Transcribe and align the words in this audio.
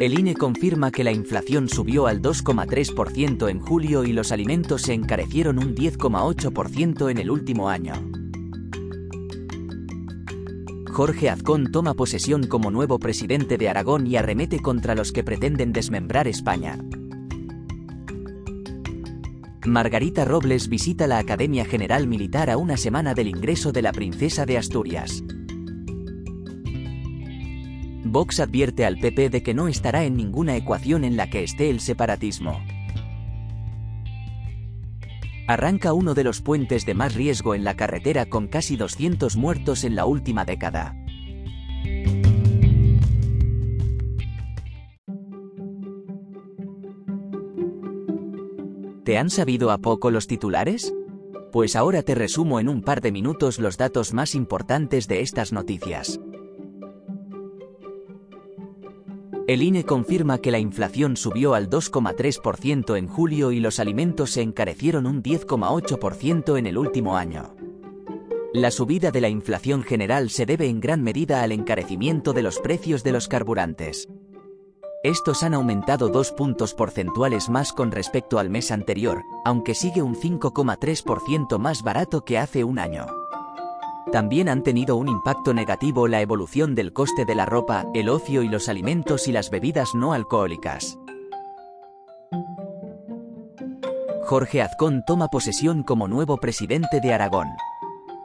El 0.00 0.18
INE 0.18 0.34
confirma 0.34 0.90
que 0.90 1.04
la 1.04 1.12
inflación 1.12 1.68
subió 1.68 2.06
al 2.06 2.22
2,3% 2.22 3.50
en 3.50 3.60
julio 3.60 4.04
y 4.04 4.14
los 4.14 4.32
alimentos 4.32 4.80
se 4.80 4.94
encarecieron 4.94 5.58
un 5.58 5.74
10,8% 5.74 7.10
en 7.10 7.18
el 7.18 7.30
último 7.30 7.68
año. 7.68 7.92
Jorge 10.90 11.28
Azcón 11.28 11.70
toma 11.70 11.92
posesión 11.92 12.46
como 12.46 12.70
nuevo 12.70 12.98
presidente 12.98 13.58
de 13.58 13.68
Aragón 13.68 14.06
y 14.06 14.16
arremete 14.16 14.60
contra 14.60 14.94
los 14.94 15.12
que 15.12 15.22
pretenden 15.22 15.74
desmembrar 15.74 16.26
España. 16.28 16.78
Margarita 19.66 20.24
Robles 20.24 20.70
visita 20.70 21.06
la 21.08 21.18
Academia 21.18 21.66
General 21.66 22.06
Militar 22.06 22.48
a 22.48 22.56
una 22.56 22.78
semana 22.78 23.12
del 23.12 23.28
ingreso 23.28 23.70
de 23.70 23.82
la 23.82 23.92
princesa 23.92 24.46
de 24.46 24.56
Asturias. 24.56 25.22
Vox 28.10 28.40
advierte 28.40 28.84
al 28.84 28.98
PP 28.98 29.30
de 29.30 29.42
que 29.44 29.54
no 29.54 29.68
estará 29.68 30.02
en 30.02 30.16
ninguna 30.16 30.56
ecuación 30.56 31.04
en 31.04 31.16
la 31.16 31.30
que 31.30 31.44
esté 31.44 31.70
el 31.70 31.78
separatismo. 31.78 32.60
Arranca 35.46 35.92
uno 35.92 36.14
de 36.14 36.24
los 36.24 36.40
puentes 36.40 36.84
de 36.86 36.94
más 36.94 37.14
riesgo 37.14 37.54
en 37.54 37.62
la 37.62 37.76
carretera 37.76 38.26
con 38.26 38.48
casi 38.48 38.76
200 38.76 39.36
muertos 39.36 39.84
en 39.84 39.94
la 39.94 40.06
última 40.06 40.44
década. 40.44 40.96
¿Te 49.04 49.18
han 49.18 49.30
sabido 49.30 49.70
a 49.70 49.78
poco 49.78 50.10
los 50.10 50.26
titulares? 50.26 50.92
Pues 51.52 51.76
ahora 51.76 52.02
te 52.02 52.16
resumo 52.16 52.58
en 52.58 52.68
un 52.68 52.82
par 52.82 53.00
de 53.00 53.12
minutos 53.12 53.60
los 53.60 53.76
datos 53.76 54.12
más 54.14 54.34
importantes 54.34 55.06
de 55.06 55.20
estas 55.20 55.52
noticias. 55.52 56.20
El 59.50 59.62
INE 59.62 59.82
confirma 59.82 60.38
que 60.38 60.52
la 60.52 60.60
inflación 60.60 61.16
subió 61.16 61.54
al 61.54 61.68
2,3% 61.68 62.96
en 62.96 63.08
julio 63.08 63.50
y 63.50 63.58
los 63.58 63.80
alimentos 63.80 64.30
se 64.30 64.42
encarecieron 64.42 65.08
un 65.08 65.24
10,8% 65.24 66.56
en 66.56 66.66
el 66.68 66.78
último 66.78 67.16
año. 67.16 67.56
La 68.54 68.70
subida 68.70 69.10
de 69.10 69.20
la 69.20 69.28
inflación 69.28 69.82
general 69.82 70.30
se 70.30 70.46
debe 70.46 70.68
en 70.68 70.78
gran 70.78 71.02
medida 71.02 71.42
al 71.42 71.50
encarecimiento 71.50 72.32
de 72.32 72.42
los 72.42 72.60
precios 72.60 73.02
de 73.02 73.10
los 73.10 73.26
carburantes. 73.26 74.08
Estos 75.02 75.42
han 75.42 75.54
aumentado 75.54 76.10
dos 76.10 76.30
puntos 76.30 76.72
porcentuales 76.72 77.48
más 77.48 77.72
con 77.72 77.90
respecto 77.90 78.38
al 78.38 78.50
mes 78.50 78.70
anterior, 78.70 79.20
aunque 79.44 79.74
sigue 79.74 80.00
un 80.00 80.14
5,3% 80.14 81.58
más 81.58 81.82
barato 81.82 82.24
que 82.24 82.38
hace 82.38 82.62
un 82.62 82.78
año. 82.78 83.19
También 84.12 84.48
han 84.48 84.62
tenido 84.62 84.96
un 84.96 85.08
impacto 85.08 85.54
negativo 85.54 86.08
la 86.08 86.20
evolución 86.20 86.74
del 86.74 86.92
coste 86.92 87.24
de 87.24 87.34
la 87.34 87.46
ropa, 87.46 87.86
el 87.94 88.08
ocio 88.08 88.42
y 88.42 88.48
los 88.48 88.68
alimentos 88.68 89.28
y 89.28 89.32
las 89.32 89.50
bebidas 89.50 89.94
no 89.94 90.12
alcohólicas. 90.12 90.98
Jorge 94.22 94.62
Azcón 94.62 95.02
toma 95.06 95.28
posesión 95.28 95.82
como 95.82 96.06
nuevo 96.06 96.36
presidente 96.36 97.00
de 97.00 97.12
Aragón. 97.12 97.48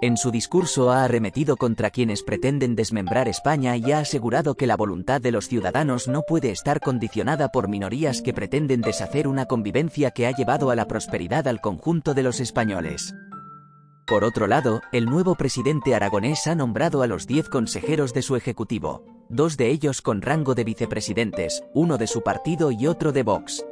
En 0.02 0.18
su 0.18 0.30
discurso 0.30 0.91
ha 0.91 1.03
arremetido 1.03 1.58
contra 1.58 1.90
quienes 1.90 2.22
pretenden 2.22 2.75
desmembrar 2.75 3.28
España 3.28 3.75
y 3.78 3.91
ha 3.91 4.00
asegurado 4.00 4.56
que 4.56 4.68
la 4.68 4.75
voluntad 4.75 5.22
de 5.22 5.31
los 5.31 5.47
ciudadanos 5.47 6.08
no 6.08 6.22
puede 6.22 6.52
estar 6.52 6.80
condicionada 6.80 7.50
por 7.50 7.69
minorías 7.69 8.22
que 8.22 8.34
pretenden 8.34 8.81
deshacer 8.81 9.28
una 9.28 9.46
convivencia 9.46 10.12
que 10.12 10.28
ha 10.28 10.31
llevado 10.31 10.69
a 10.69 10.75
la 10.75 10.85
prosperidad 10.85 11.47
al 11.47 11.62
conjunto 11.62 12.14
de 12.14 12.24
los 12.24 12.40
españoles. 12.40 13.16
Por 14.06 14.24
otro 14.24 14.46
lado, 14.46 14.82
el 14.92 15.06
nuevo 15.06 15.34
presidente 15.34 15.96
aragonés 15.96 16.46
ha 16.46 16.54
nombrado 16.54 17.02
a 17.02 17.08
los 17.08 17.26
10 17.26 17.50
consejeros 17.50 18.14
de 18.14 18.22
su 18.22 18.36
ejecutivo, 18.36 19.04
dos 19.30 19.58
de 19.58 19.72
ellos 19.72 20.04
con 20.04 20.22
rango 20.22 20.54
de 20.54 20.64
vicepresidentes, 20.64 21.64
uno 21.74 21.98
de 21.98 22.06
su 22.06 22.22
partido 22.22 22.70
y 22.70 22.86
otro 22.86 23.12
de 23.12 23.24
Vox. 23.24 23.66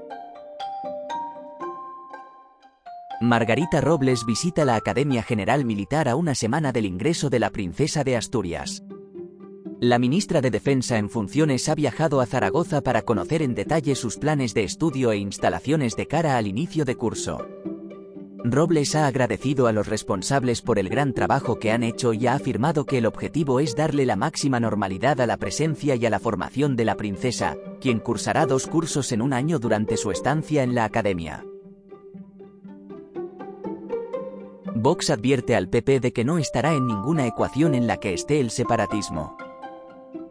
Margarita 3.22 3.80
Robles 3.80 4.26
visita 4.26 4.66
la 4.66 4.76
Academia 4.76 5.22
General 5.22 5.64
Militar 5.66 6.10
a 6.10 6.16
una 6.16 6.34
semana 6.34 6.72
del 6.72 6.88
ingreso 6.88 7.30
de 7.30 7.40
la 7.40 7.52
princesa 7.52 8.04
de 8.04 8.18
Asturias. 8.18 8.84
La 9.80 10.00
ministra 10.00 10.42
de 10.42 10.50
Defensa 10.50 10.98
en 10.98 11.12
funciones 11.12 11.70
ha 11.70 11.76
viajado 11.76 12.22
a 12.22 12.26
Zaragoza 12.26 12.82
para 12.82 13.04
conocer 13.04 13.44
en 13.44 13.54
detalle 13.54 13.94
sus 13.94 14.18
planes 14.18 14.56
de 14.56 14.64
estudio 14.64 15.12
e 15.12 15.18
instalaciones 15.18 15.96
de 15.96 16.08
cara 16.08 16.38
al 16.38 16.48
inicio 16.48 16.86
de 16.86 16.96
curso. 16.96 17.46
Robles 18.46 18.94
ha 18.96 19.08
agradecido 19.08 19.68
a 19.68 19.72
los 19.72 19.88
responsables 19.88 20.62
por 20.62 20.78
el 20.78 20.90
gran 20.90 21.14
trabajo 21.14 21.59
que 21.59 21.72
han 21.72 21.81
hecho 21.81 22.12
y 22.12 22.28
ha 22.28 22.34
afirmado 22.34 22.86
que 22.86 22.98
el 22.98 23.06
objetivo 23.06 23.62
es 23.62 23.74
darle 23.74 24.06
la 24.06 24.18
máxima 24.18 24.59
normalidad 24.59 25.22
a 25.22 25.28
la 25.28 25.38
presencia 25.38 25.96
y 25.96 26.06
a 26.06 26.09
la 26.09 26.20
formación 26.20 26.76
de 26.76 26.84
la 26.84 26.96
princesa, 26.96 27.56
quien 27.80 28.00
cursará 28.00 28.46
dos 28.46 28.68
cursos 28.68 29.14
en 29.14 29.22
un 29.22 29.31
año 29.31 29.59
durante 29.59 29.96
su 29.96 30.12
estancia 30.12 30.62
en 30.62 30.76
la 30.76 30.84
academia. 30.84 31.46
Vox 34.75 35.10
advierte 35.10 35.56
al 35.56 35.70
PP 35.70 36.02
de 36.02 36.12
que 36.12 36.25
no 36.25 36.38
estará 36.38 36.74
en 36.74 36.86
ninguna 36.86 37.25
ecuación 37.25 37.74
en 37.74 37.88
la 37.88 37.96
que 37.96 38.14
esté 38.14 38.42
el 38.42 38.50
separatismo. 38.50 39.38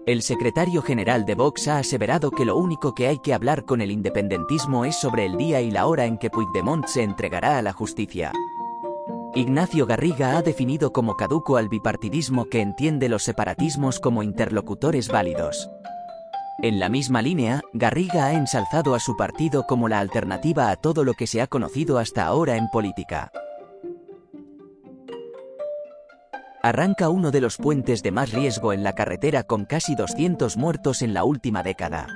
El 0.05 0.23
secretario 0.23 0.83
general 0.83 1.25
de 1.27 1.37
Vox 1.37 1.69
ha 1.69 1.79
aseverado 1.79 2.33
que 2.33 2.45
lo 2.45 2.57
único 2.57 2.93
que 2.93 3.07
hay 3.07 3.21
que 3.21 3.33
hablar 3.33 3.65
con 3.65 3.81
el 3.81 3.93
independentismo 3.93 4.85
es 4.85 4.97
sobre 4.97 5.27
el 5.27 5.37
día 5.37 5.61
y 5.61 5.71
la 5.71 5.87
hora 5.87 6.07
en 6.07 6.19
que 6.19 6.29
Puigdemont 6.29 6.87
se 6.87 7.05
entregará 7.05 7.57
a 7.57 7.63
la 7.63 7.73
justicia. 7.73 8.33
Ignacio 9.37 9.87
Garriga 9.87 10.37
ha 10.37 10.43
definido 10.43 10.93
como 10.93 11.17
caduco 11.17 11.57
al 11.57 11.69
bipartidismo 11.69 12.47
que 12.47 12.61
entiende 12.61 13.09
los 13.09 13.23
separatismos 13.23 14.01
como 14.01 14.25
interlocutores 14.25 15.07
válidos. 15.07 15.71
En 16.63 16.81
la 16.81 16.89
misma 16.89 17.23
línea, 17.23 17.61
Garriga 17.73 18.27
ha 18.27 18.33
ensalzado 18.33 18.97
a 18.97 19.01
su 19.01 19.17
partido 19.17 19.67
como 19.69 19.89
la 19.89 20.01
alternativa 20.01 20.71
a 20.71 20.77
todo 20.77 21.05
lo 21.05 21.15
que 21.15 21.29
se 21.29 21.41
ha 21.41 21.47
conocido 21.47 21.99
hasta 21.99 22.27
ahora 22.27 22.57
en 22.57 22.69
política. 22.71 23.31
Arranca 26.63 27.09
uno 27.09 27.31
de 27.31 27.41
los 27.41 27.57
puentes 27.57 28.03
de 28.03 28.13
más 28.13 28.33
riesgo 28.33 28.73
en 28.73 28.85
la 28.85 28.95
carretera 28.95 29.43
con 29.43 29.65
casi 29.65 29.95
200 29.95 30.57
muertos 30.57 31.03
en 31.03 31.13
la 31.13 31.25
última 31.25 31.63
década. 31.63 32.07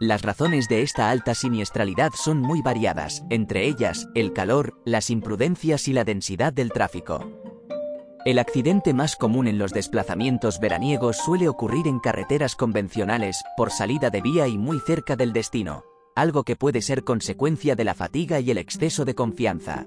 Las 0.00 0.22
razones 0.22 0.68
de 0.68 0.82
esta 0.82 1.10
alta 1.10 1.34
siniestralidad 1.34 2.10
son 2.14 2.38
muy 2.38 2.62
variadas, 2.62 3.24
entre 3.30 3.66
ellas, 3.66 4.08
el 4.14 4.32
calor, 4.32 4.80
las 4.84 5.10
imprudencias 5.10 5.88
y 5.88 5.92
la 5.92 6.04
densidad 6.04 6.52
del 6.52 6.70
tráfico. 6.70 7.28
El 8.24 8.38
accidente 8.38 8.92
más 8.92 9.16
común 9.16 9.48
en 9.48 9.58
los 9.58 9.72
desplazamientos 9.72 10.60
veraniegos 10.60 11.16
suele 11.16 11.48
ocurrir 11.48 11.88
en 11.88 11.98
carreteras 11.98 12.54
convencionales, 12.54 13.42
por 13.56 13.70
salida 13.70 14.10
de 14.10 14.20
vía 14.20 14.46
y 14.46 14.58
muy 14.58 14.78
cerca 14.80 15.16
del 15.16 15.32
destino, 15.32 15.84
algo 16.14 16.44
que 16.44 16.54
puede 16.54 16.82
ser 16.82 17.04
consecuencia 17.04 17.74
de 17.74 17.84
la 17.84 17.94
fatiga 17.94 18.38
y 18.38 18.50
el 18.50 18.58
exceso 18.58 19.04
de 19.04 19.14
confianza. 19.14 19.86